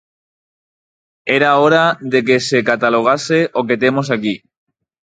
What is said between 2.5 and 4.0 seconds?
catalogase o que